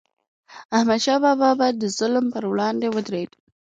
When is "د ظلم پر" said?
1.81-2.43